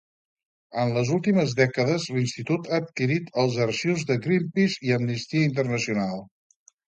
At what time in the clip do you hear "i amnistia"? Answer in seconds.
4.89-5.47